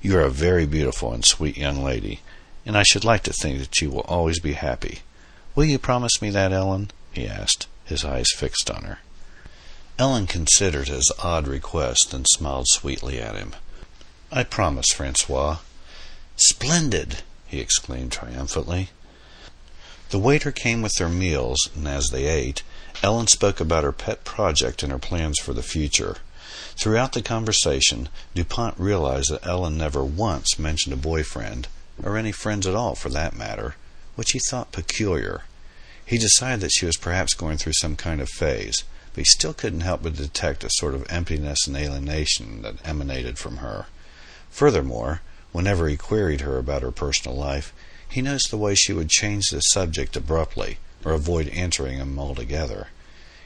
You 0.00 0.16
are 0.18 0.22
a 0.22 0.30
very 0.30 0.66
beautiful 0.66 1.12
and 1.12 1.24
sweet 1.24 1.56
young 1.56 1.82
lady, 1.82 2.20
and 2.64 2.78
I 2.78 2.84
should 2.84 3.04
like 3.04 3.24
to 3.24 3.32
think 3.32 3.58
that 3.58 3.82
you 3.82 3.90
will 3.90 4.02
always 4.02 4.38
be 4.38 4.52
happy. 4.52 5.00
Will 5.56 5.64
you 5.64 5.80
promise 5.80 6.22
me 6.22 6.30
that, 6.30 6.52
Ellen? 6.52 6.92
he 7.12 7.26
asked, 7.26 7.66
his 7.84 8.04
eyes 8.04 8.28
fixed 8.36 8.70
on 8.70 8.84
her. 8.84 8.98
Ellen 9.98 10.28
considered 10.28 10.86
his 10.86 11.10
odd 11.24 11.48
request 11.48 12.14
and 12.14 12.24
smiled 12.28 12.66
sweetly 12.68 13.20
at 13.20 13.34
him. 13.34 13.56
I 14.30 14.44
promise, 14.44 14.92
Francois. 14.92 15.58
Splendid! 16.36 17.22
he 17.48 17.58
exclaimed 17.58 18.12
triumphantly. 18.12 18.90
The 20.10 20.20
waiter 20.20 20.52
came 20.52 20.82
with 20.82 20.94
their 20.94 21.08
meals, 21.08 21.68
and 21.74 21.88
as 21.88 22.10
they 22.10 22.26
ate, 22.26 22.62
Ellen 23.02 23.26
spoke 23.26 23.58
about 23.58 23.82
her 23.82 23.90
pet 23.90 24.22
project 24.24 24.84
and 24.84 24.92
her 24.92 25.00
plans 25.00 25.40
for 25.40 25.52
the 25.52 25.64
future. 25.64 26.18
Throughout 26.76 27.12
the 27.12 27.20
conversation, 27.20 28.08
DuPont 28.36 28.78
realized 28.78 29.30
that 29.30 29.44
Ellen 29.44 29.76
never 29.76 30.04
once 30.04 30.60
mentioned 30.60 30.92
a 30.92 30.96
boyfriend, 30.96 31.66
or 32.00 32.16
any 32.16 32.30
friends 32.30 32.68
at 32.68 32.76
all 32.76 32.94
for 32.94 33.08
that 33.08 33.34
matter, 33.34 33.74
which 34.14 34.30
he 34.30 34.38
thought 34.38 34.70
peculiar. 34.70 35.42
He 36.06 36.18
decided 36.18 36.60
that 36.60 36.72
she 36.72 36.86
was 36.86 36.96
perhaps 36.96 37.34
going 37.34 37.58
through 37.58 37.74
some 37.74 37.96
kind 37.96 38.20
of 38.20 38.28
phase, 38.28 38.84
but 39.18 39.26
he 39.26 39.30
still 39.32 39.52
couldn't 39.52 39.80
help 39.80 40.04
but 40.04 40.14
detect 40.14 40.62
a 40.62 40.70
sort 40.70 40.94
of 40.94 41.04
emptiness 41.10 41.66
and 41.66 41.76
alienation 41.76 42.62
that 42.62 42.76
emanated 42.84 43.36
from 43.36 43.56
her. 43.56 43.86
Furthermore, 44.48 45.22
whenever 45.50 45.88
he 45.88 45.96
queried 45.96 46.42
her 46.42 46.56
about 46.56 46.82
her 46.82 46.92
personal 46.92 47.36
life, 47.36 47.72
he 48.08 48.22
noticed 48.22 48.52
the 48.52 48.56
way 48.56 48.76
she 48.76 48.92
would 48.92 49.10
change 49.10 49.48
the 49.50 49.58
subject 49.58 50.14
abruptly 50.14 50.78
or 51.04 51.10
avoid 51.10 51.48
answering 51.48 51.98
him 51.98 52.16
altogether. 52.16 52.90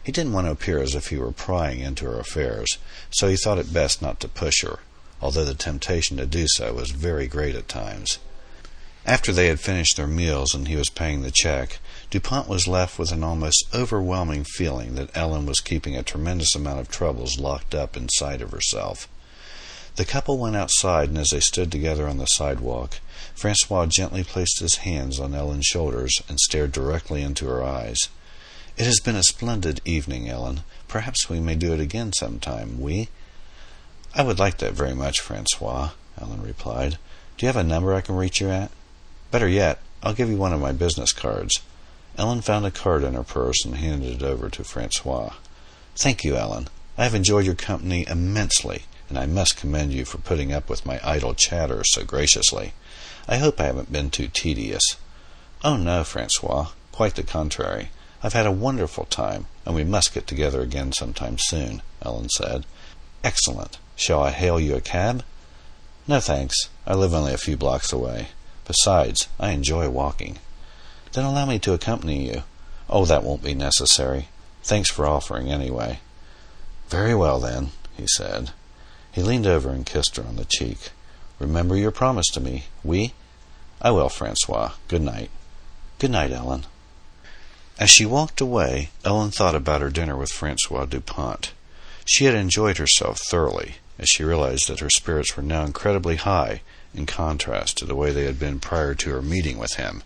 He 0.05 0.13
didn't 0.13 0.35
want 0.35 0.47
to 0.47 0.51
appear 0.51 0.83
as 0.83 0.95
if 0.95 1.07
he 1.07 1.17
were 1.17 1.33
prying 1.33 1.81
into 1.81 2.05
her 2.05 2.21
affairs, 2.21 2.77
so 3.11 3.29
he 3.29 3.37
thought 3.37 3.57
it 3.57 3.73
best 3.73 4.03
not 4.03 4.21
to 4.21 4.29
push 4.29 4.61
her, 4.63 4.81
although 5.23 5.47
the 5.47 5.55
temptation 5.55 6.19
to 6.19 6.27
do 6.27 6.45
so 6.49 6.75
was 6.75 6.91
very 6.91 7.27
great 7.27 7.55
at 7.55 7.67
times. 7.67 8.19
After 9.07 9.33
they 9.33 9.47
had 9.47 9.59
finished 9.59 9.97
their 9.97 10.07
meals 10.07 10.55
and 10.55 10.69
he 10.69 10.77
was 10.77 10.91
paying 10.91 11.23
the 11.23 11.31
check, 11.31 11.79
DuPont 12.13 12.47
was 12.47 12.69
left 12.69 12.99
with 12.99 13.11
an 13.11 13.25
almost 13.25 13.65
overwhelming 13.75 14.45
feeling 14.45 14.97
that 14.97 15.17
Ellen 15.17 15.47
was 15.47 15.61
keeping 15.61 15.97
a 15.97 16.03
tremendous 16.03 16.55
amount 16.55 16.79
of 16.79 16.91
troubles 16.91 17.39
locked 17.39 17.75
up 17.75 17.97
inside 17.97 18.43
of 18.43 18.51
herself. 18.51 19.09
The 19.97 20.05
couple 20.05 20.37
went 20.37 20.55
outside, 20.55 21.09
and 21.09 21.17
as 21.17 21.29
they 21.29 21.41
stood 21.41 21.73
together 21.73 22.07
on 22.07 22.19
the 22.19 22.27
sidewalk, 22.27 23.01
Francois 23.35 23.87
gently 23.87 24.25
placed 24.25 24.61
his 24.61 24.85
hands 24.85 25.19
on 25.19 25.35
Ellen's 25.35 25.65
shoulders 25.65 26.21
and 26.29 26.39
stared 26.39 26.71
directly 26.71 27.23
into 27.23 27.47
her 27.47 27.65
eyes. 27.65 28.11
It 28.77 28.85
has 28.85 29.01
been 29.01 29.17
a 29.17 29.23
splendid 29.23 29.81
evening, 29.87 30.29
Ellen. 30.29 30.65
Perhaps 30.89 31.31
we 31.31 31.41
may 31.41 31.55
do 31.55 31.73
it 31.73 31.81
again 31.81 32.13
sometime. 32.13 32.79
Oui? 32.79 33.09
I 34.15 34.23
would 34.23 34.39
like 34.39 34.59
that 34.59 34.75
very 34.75 34.95
much, 34.95 35.21
Francois, 35.21 35.93
Ellen 36.21 36.43
replied. 36.43 36.99
Do 37.39 37.47
you 37.47 37.49
have 37.49 37.57
a 37.57 37.65
number 37.65 37.95
I 37.95 38.03
can 38.03 38.17
reach 38.17 38.43
you 38.43 38.51
at? 38.51 38.71
Better 39.31 39.49
yet, 39.49 39.79
I'll 40.03 40.13
give 40.13 40.29
you 40.29 40.37
one 40.37 40.53
of 40.53 40.61
my 40.61 40.73
business 40.73 41.15
cards. 41.15 41.63
Ellen 42.19 42.43
found 42.43 42.67
a 42.67 42.71
card 42.71 43.03
in 43.03 43.15
her 43.15 43.23
purse 43.23 43.65
and 43.65 43.77
handed 43.77 44.21
it 44.21 44.23
over 44.23 44.49
to 44.51 44.65
Francois. 44.65 45.33
Thank 45.97 46.25
you, 46.25 46.37
Ellen. 46.37 46.69
I 46.99 47.05
have 47.05 47.15
enjoyed 47.15 47.47
your 47.47 47.55
company 47.55 48.07
immensely, 48.09 48.85
and 49.09 49.19
I 49.19 49.27
must 49.27 49.57
commend 49.57 49.93
you 49.93 50.05
for 50.05 50.19
putting 50.19 50.53
up 50.53 50.69
with 50.69 50.85
my 50.85 51.01
idle 51.03 51.35
chatter 51.35 51.83
so 51.85 52.05
graciously. 52.05 52.75
I 53.27 53.39
hope 53.39 53.61
I 53.61 53.65
haven't 53.65 53.93
been 53.93 54.11
too 54.11 54.29
tedious. 54.29 54.83
Oh, 55.65 55.77
no, 55.77 56.05
Francois. 56.05 56.69
Quite 56.93 57.15
the 57.15 57.23
contrary. 57.23 57.91
I've 58.23 58.35
had 58.35 58.47
a 58.47 58.53
wonderful 58.53 59.07
time, 59.07 59.47
and 59.65 59.75
we 59.75 59.85
must 59.85 60.15
get 60.15 60.27
together 60.27 60.61
again 60.61 60.93
sometime 60.93 61.39
soon, 61.39 61.83
Ellen 62.03 62.29
said. 62.29 62.67
Excellent. 63.25 63.79
Shall 63.97 64.23
I 64.23 64.31
hail 64.31 64.61
you 64.61 64.77
a 64.77 64.81
cab? 64.81 65.25
No, 66.07 66.21
thanks. 66.21 66.69
I 66.87 66.95
live 66.95 67.15
only 67.15 67.33
a 67.33 67.39
few 67.39 67.57
blocks 67.57 67.93
away. 67.93 68.29
Besides, 68.67 69.29
I 69.41 69.51
enjoy 69.51 69.89
walking. 69.89 70.39
Then 71.13 71.25
allow 71.25 71.47
me 71.47 71.59
to 71.61 71.75
accompany 71.75 72.29
you. 72.29 72.43
Oh, 72.89 73.05
that 73.05 73.23
won't 73.23 73.43
be 73.43 73.55
necessary. 73.55 74.29
Thanks 74.63 74.91
for 74.91 75.07
offering, 75.07 75.51
anyway. 75.51 76.01
Very 76.89 77.15
well, 77.15 77.41
then, 77.41 77.71
he 77.97 78.07
said. 78.07 78.51
He 79.11 79.23
leaned 79.23 79.47
over 79.47 79.71
and 79.71 79.85
kissed 79.85 80.17
her 80.17 80.25
on 80.25 80.37
the 80.37 80.45
cheek. 80.45 80.91
Remember 81.39 81.77
your 81.77 81.91
promise 81.91 82.29
to 82.29 82.41
me. 82.41 82.65
Ah, 82.67 82.71
we? 82.85 83.15
I 83.81 83.91
will, 83.91 84.09
Francois. 84.09 84.73
Good 84.89 85.03
night. 85.03 85.31
Good 85.99 86.11
night, 86.11 86.33
Ellen. 86.33 86.67
As 87.79 87.91
she 87.91 88.07
walked 88.07 88.41
away, 88.41 88.91
Ellen 89.05 89.31
thought 89.31 89.55
about 89.55 89.81
her 89.81 89.91
dinner 89.91 90.17
with 90.17 90.31
Francois 90.31 90.85
Dupont. 90.85 91.53
She 92.05 92.27
had 92.27 92.35
enjoyed 92.35 92.79
herself 92.79 93.19
thoroughly, 93.29 93.77
as 93.99 94.09
she 94.09 94.25
realized 94.25 94.69
that 94.69 94.81
her 94.81 94.91
spirits 94.91 95.37
were 95.37 95.43
now 95.43 95.65
incredibly 95.65 96.17
high 96.17 96.63
in 96.95 97.07
contrast 97.07 97.79
to 97.79 97.85
the 97.85 97.97
way 97.97 98.11
they 98.13 98.25
had 98.25 98.39
been 98.39 98.61
prior 98.61 98.95
to 98.95 99.11
her 99.11 99.23
meeting 99.23 99.59
with 99.59 99.75
him. 99.75 100.03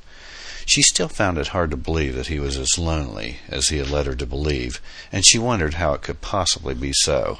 She 0.69 0.83
still 0.83 1.09
found 1.09 1.39
it 1.39 1.49
hard 1.49 1.71
to 1.71 1.77
believe 1.77 2.17
that 2.17 2.27
he 2.27 2.41
was 2.41 2.57
as 2.57 2.77
lonely 2.77 3.39
as 3.49 3.69
he 3.69 3.79
had 3.79 3.89
led 3.89 4.07
her 4.07 4.17
to 4.17 4.27
believe, 4.27 4.81
and 5.13 5.25
she 5.25 5.39
wondered 5.39 5.75
how 5.75 5.95
it 5.95 6.03
could 6.03 6.21
possibly 6.21 6.75
be 6.75 6.93
so. 6.93 7.39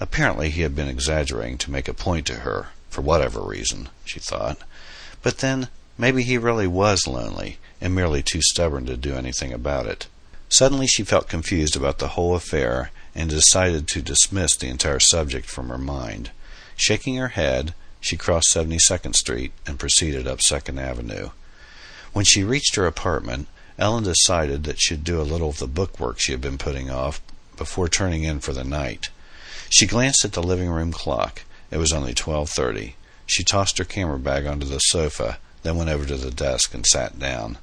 Apparently, 0.00 0.48
he 0.48 0.62
had 0.62 0.74
been 0.74 0.88
exaggerating 0.88 1.58
to 1.58 1.70
make 1.70 1.86
a 1.86 1.92
point 1.92 2.26
to 2.26 2.36
her, 2.36 2.68
for 2.88 3.02
whatever 3.02 3.42
reason, 3.42 3.90
she 4.06 4.18
thought. 4.18 4.56
But 5.22 5.38
then, 5.38 5.68
maybe 5.98 6.22
he 6.22 6.38
really 6.38 6.66
was 6.66 7.06
lonely, 7.06 7.58
and 7.78 7.94
merely 7.94 8.22
too 8.22 8.40
stubborn 8.40 8.86
to 8.86 8.96
do 8.96 9.14
anything 9.14 9.52
about 9.52 9.86
it. 9.86 10.06
Suddenly 10.48 10.86
she 10.86 11.04
felt 11.04 11.28
confused 11.28 11.76
about 11.76 11.98
the 11.98 12.08
whole 12.08 12.34
affair 12.34 12.90
and 13.14 13.28
decided 13.28 13.86
to 13.88 14.00
dismiss 14.00 14.56
the 14.56 14.68
entire 14.68 15.00
subject 15.00 15.46
from 15.46 15.68
her 15.68 15.78
mind. 15.78 16.30
Shaking 16.74 17.16
her 17.16 17.28
head, 17.28 17.74
she 18.00 18.16
crossed 18.16 18.54
72nd 18.54 19.14
Street 19.14 19.52
and 19.66 19.78
proceeded 19.78 20.26
up 20.26 20.38
2nd 20.38 20.80
Avenue. 20.80 21.30
When 22.16 22.24
she 22.24 22.44
reached 22.44 22.76
her 22.76 22.86
apartment, 22.86 23.46
Ellen 23.78 24.04
decided 24.04 24.64
that 24.64 24.80
she'd 24.80 25.04
do 25.04 25.20
a 25.20 25.30
little 25.30 25.50
of 25.50 25.58
the 25.58 25.66
bookwork 25.66 26.18
she 26.18 26.32
had 26.32 26.40
been 26.40 26.56
putting 26.56 26.88
off 26.88 27.20
before 27.58 27.90
turning 27.90 28.22
in 28.22 28.40
for 28.40 28.54
the 28.54 28.64
night. 28.64 29.10
She 29.68 29.84
glanced 29.84 30.24
at 30.24 30.32
the 30.32 30.42
living 30.42 30.70
room 30.70 30.92
clock. 30.92 31.42
It 31.70 31.76
was 31.76 31.92
only 31.92 32.14
12:30. 32.14 32.94
She 33.26 33.44
tossed 33.44 33.76
her 33.76 33.84
camera 33.84 34.18
bag 34.18 34.46
onto 34.46 34.64
the 34.64 34.78
sofa, 34.78 35.38
then 35.62 35.76
went 35.76 35.90
over 35.90 36.06
to 36.06 36.16
the 36.16 36.30
desk 36.30 36.72
and 36.72 36.86
sat 36.86 37.18
down. 37.18 37.58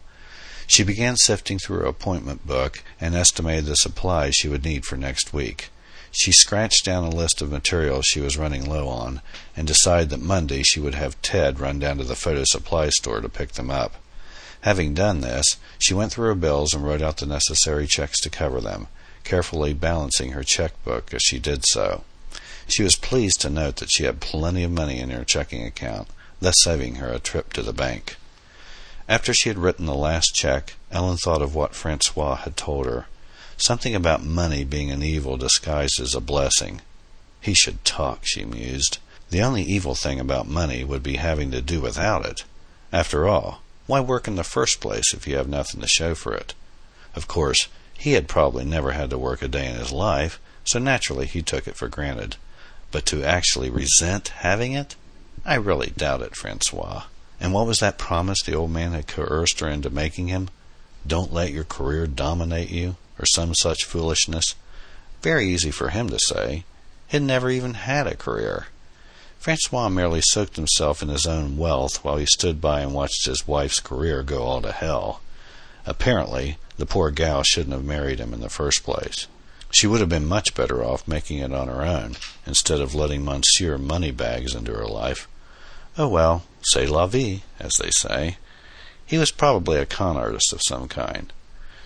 She 0.67 0.83
began 0.83 1.17
sifting 1.17 1.57
through 1.57 1.79
her 1.79 1.88
appointment 1.88 2.45
book 2.45 2.83
and 3.01 3.15
estimated 3.15 3.65
the 3.65 3.75
supplies 3.75 4.36
she 4.36 4.50
would 4.50 4.63
need 4.63 4.86
for 4.86 4.98
next 4.98 5.33
week. 5.33 5.72
She 6.12 6.31
scratched 6.31 6.86
down 6.86 7.03
a 7.05 7.10
list 7.10 7.41
of 7.41 7.50
materials 7.50 8.05
she 8.05 8.22
was 8.22 8.38
running 8.38 8.69
low 8.69 8.88
on 8.88 9.24
and 9.57 9.65
decided 9.65 10.12
that 10.12 10.22
Monday 10.22 10.62
she 10.62 10.79
would 10.79 10.93
have 10.93 11.19
Ted 11.24 11.60
run 11.60 11.79
down 11.79 11.98
to 11.98 12.03
the 12.03 12.15
photo 12.15 12.43
supply 12.45 12.89
store 12.89 13.19
to 13.19 13.27
pick 13.27 13.53
them 13.53 13.72
up. 13.72 13.95
Having 14.63 14.93
done 14.93 15.20
this, 15.20 15.58
she 15.77 15.93
went 15.93 16.13
through 16.13 16.27
her 16.27 16.36
bills 16.36 16.74
and 16.74 16.86
wrote 16.86 17.01
out 17.01 17.17
the 17.17 17.25
necessary 17.25 17.86
checks 17.86 18.17
to 18.22 18.29
cover 18.29 18.62
them, 18.62 18.88
carefully 19.25 19.74
balancing 19.74 20.32
her 20.32 20.43
checkbook 20.43 21.13
as 21.13 21.22
she 21.22 21.38
did 21.38 21.65
so. 21.67 22.05
She 22.65 22.82
was 22.82 22.96
pleased 22.96 23.41
to 23.41 23.50
note 23.50 23.75
that 23.77 23.91
she 23.91 24.05
had 24.05 24.22
plenty 24.22 24.63
of 24.63 24.72
money 24.72 25.00
in 25.00 25.10
her 25.10 25.25
checking 25.25 25.65
account, 25.65 26.08
thus 26.39 26.55
saving 26.63 26.96
her 26.96 27.12
a 27.12 27.20
trip 27.20 27.51
to 27.53 27.62
the 27.62 27.74
bank. 27.74 28.15
After 29.10 29.34
she 29.34 29.50
had 29.50 29.58
written 29.58 29.86
the 29.86 29.93
last 29.93 30.34
check, 30.34 30.75
Ellen 30.91 31.17
thought 31.17 31.41
of 31.41 31.53
what 31.53 31.75
Francois 31.75 32.36
had 32.36 32.55
told 32.55 32.86
her. 32.86 33.08
Something 33.58 33.93
about 33.93 34.24
money 34.24 34.63
being 34.63 34.91
an 34.91 35.03
evil 35.03 35.36
disguised 35.36 36.00
as 36.00 36.15
a 36.15 36.22
blessing. 36.22 36.79
He 37.41 37.53
should 37.53 37.84
talk, 37.84 38.22
she 38.24 38.46
mused. 38.46 39.00
The 39.29 39.41
only 39.41 39.63
evil 39.63 39.93
thing 39.93 40.22
about 40.22 40.48
money 40.48 40.86
would 40.86 41.03
be 41.03 41.17
having 41.17 41.51
to 41.51 41.62
do 41.62 41.82
without 41.82 42.25
it. 42.25 42.46
After 42.93 43.27
all, 43.27 43.62
why 43.86 44.00
work 44.00 44.28
in 44.28 44.36
the 44.36 44.44
first 44.44 44.80
place 44.80 45.13
if 45.13 45.28
you 45.28 45.36
have 45.38 45.48
nothing 45.48 45.82
to 45.82 45.88
show 45.88 46.16
for 46.16 46.34
it? 46.34 46.54
Of 47.16 47.28
course, 47.28 47.68
he 47.94 48.13
had 48.13 48.28
probably 48.28 48.66
never 48.66 48.92
had 48.92 49.10
to 49.12 49.18
work 49.18 49.42
a 49.42 49.48
day 49.48 49.68
in 49.68 49.75
his 49.75 49.92
life, 49.92 50.40
so 50.66 50.80
naturally 50.80 51.25
he 51.25 51.42
took 51.42 51.68
it 51.68 51.75
for 51.75 51.88
granted. 51.88 52.38
But 52.92 53.06
to 53.08 53.24
actually 53.24 53.70
resent 53.70 54.30
having 54.30 54.74
it? 54.74 54.96
I 55.46 55.56
really 55.56 55.92
doubt 55.96 56.22
it, 56.22 56.36
Francois. 56.36 57.04
And 57.40 57.54
what 57.54 57.68
was 57.68 57.80
that 57.80 57.98
promise 57.98 58.42
the 58.42 58.56
old 58.56 58.72
man 58.72 58.94
had 58.94 59.08
coerced 59.08 59.60
her 59.60 59.68
into 59.68 59.90
making 59.90 60.28
him? 60.28 60.50
Don't 61.06 61.34
let 61.34 61.52
your 61.52 61.66
career 61.66 62.08
dominate 62.08 62.70
you, 62.70 62.96
or 63.20 63.25
some 63.25 63.54
such 63.54 63.84
foolishness. 63.84 64.56
Very 65.22 65.50
easy 65.50 65.72
for 65.72 65.90
him 65.90 66.10
to 66.10 66.20
say. 66.20 66.63
He'd 67.08 67.22
never 67.22 67.50
even 67.50 67.74
had 67.74 68.08
a 68.08 68.16
career. 68.16 68.68
Francois 69.44 69.90
merely 69.90 70.22
soaked 70.22 70.56
himself 70.56 71.04
in 71.04 71.10
his 71.10 71.28
own 71.28 71.58
wealth 71.58 72.02
while 72.02 72.16
he 72.16 72.26
stood 72.26 72.62
by 72.62 72.80
and 72.80 72.94
watched 72.94 73.26
his 73.26 73.46
wife's 73.46 73.82
career 73.82 74.24
go 74.24 74.44
all 74.44 74.62
to 74.62 74.72
hell. 74.72 75.20
Apparently, 75.86 76.58
the 76.78 76.86
poor 76.86 77.12
gal 77.12 77.44
shouldn't 77.44 77.74
have 77.74 77.84
married 77.84 78.20
him 78.20 78.34
in 78.34 78.40
the 78.40 78.48
first 78.48 78.86
place. 78.86 79.28
She 79.70 79.86
would 79.86 80.00
have 80.00 80.08
been 80.08 80.28
much 80.28 80.56
better 80.56 80.82
off 80.82 81.06
making 81.10 81.40
it 81.40 81.52
on 81.52 81.68
her 81.68 81.82
own, 81.82 82.16
instead 82.48 82.80
of 82.80 82.96
letting 82.96 83.26
Monsieur 83.26 83.78
Moneybags 83.78 84.56
into 84.56 84.72
her 84.72 84.88
life. 84.88 85.28
Oh 85.98 86.08
well, 86.08 86.46
c'est 86.62 86.88
la 86.88 87.06
vie, 87.06 87.44
as 87.60 87.74
they 87.82 87.92
say. 87.92 88.38
He 89.06 89.18
was 89.18 89.32
probably 89.32 89.78
a 89.78 89.86
con 89.86 90.16
artist 90.16 90.54
of 90.54 90.62
some 90.64 90.88
kind. 90.88 91.34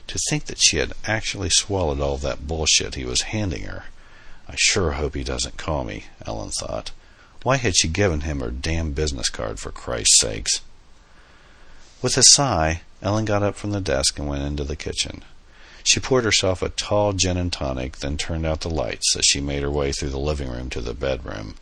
To 0.05 0.19
think 0.29 0.45
that 0.45 0.59
she 0.59 0.77
had 0.77 0.93
actually 1.05 1.49
swallowed 1.49 2.01
all 2.01 2.17
that 2.17 2.45
bullshit 2.45 2.93
he 2.93 3.03
was 3.03 3.33
handing 3.33 3.63
her. 3.63 3.85
I 4.47 4.53
sure 4.57 4.91
hope 4.91 5.15
he 5.15 5.23
doesn't 5.23 5.57
call 5.57 5.85
me, 5.85 6.05
Ellen 6.23 6.51
thought. 6.51 6.91
Why 7.47 7.55
had 7.55 7.77
she 7.77 7.87
given 7.87 8.27
him 8.27 8.41
her 8.41 8.51
damn 8.51 8.91
business 8.91 9.29
card, 9.29 9.57
for 9.57 9.71
Christ's 9.71 10.19
sakes? 10.19 10.59
With 12.01 12.17
a 12.17 12.23
sigh, 12.23 12.81
Ellen 13.01 13.23
got 13.23 13.41
up 13.41 13.55
from 13.55 13.71
the 13.71 13.79
desk 13.79 14.19
and 14.19 14.27
went 14.27 14.43
into 14.43 14.65
the 14.65 14.75
kitchen. 14.75 15.23
She 15.81 16.01
poured 16.01 16.25
herself 16.25 16.61
a 16.61 16.67
tall 16.67 17.13
gin 17.13 17.37
and 17.37 17.53
tonic, 17.53 17.99
then 17.99 18.17
turned 18.17 18.45
out 18.45 18.59
the 18.59 18.69
lights 18.69 19.15
as 19.15 19.23
she 19.23 19.39
made 19.39 19.61
her 19.61 19.71
way 19.71 19.93
through 19.93 20.09
the 20.09 20.19
living 20.19 20.49
room 20.49 20.69
to 20.71 20.81
the 20.81 20.93
bedroom. 20.93 21.55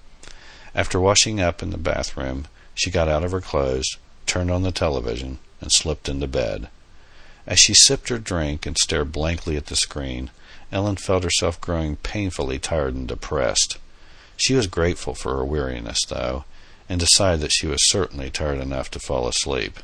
After 0.74 1.00
washing 1.00 1.40
up 1.40 1.62
in 1.62 1.70
the 1.70 1.78
bathroom, 1.78 2.48
she 2.74 2.90
got 2.90 3.08
out 3.08 3.24
of 3.24 3.32
her 3.32 3.40
clothes, 3.40 3.98
turned 4.26 4.50
on 4.50 4.64
the 4.64 4.72
television, 4.72 5.38
and 5.62 5.72
slipped 5.72 6.10
into 6.10 6.26
bed. 6.26 6.68
As 7.46 7.60
she 7.60 7.76
sipped 7.76 8.10
her 8.10 8.18
drink 8.18 8.66
and 8.66 8.76
stared 8.76 9.12
blankly 9.12 9.56
at 9.56 9.68
the 9.68 9.76
screen, 9.76 10.32
Ellen 10.72 10.96
felt 10.96 11.24
herself 11.24 11.62
growing 11.62 11.98
painfully 11.98 12.58
tired 12.58 12.96
and 12.96 13.08
depressed. 13.08 13.78
She 14.38 14.54
was 14.54 14.68
grateful 14.68 15.16
for 15.16 15.36
her 15.36 15.46
weariness, 15.46 16.00
though, 16.08 16.46
and 16.90 17.00
decided 17.00 17.42
that 17.42 17.54
she 17.54 17.68
was 17.68 17.90
certainly 17.90 18.30
tired 18.30 18.60
enough 18.60 18.92
to 18.92 19.00
fall 19.00 19.28
asleep. 19.28 19.80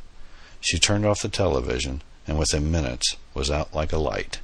She 0.60 0.78
turned 0.78 1.06
off 1.06 1.22
the 1.22 1.30
television, 1.30 2.02
and 2.28 2.38
within 2.38 2.72
minutes 2.72 3.16
was 3.34 3.50
out 3.50 3.74
like 3.74 3.92
a 3.92 3.98
light. 3.98 4.40